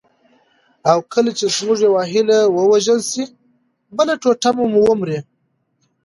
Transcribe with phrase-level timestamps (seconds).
[0.91, 3.23] او کله چي زموږ یوه هیله ووژل سي،
[3.97, 5.19] بله ټوټه مو ومري.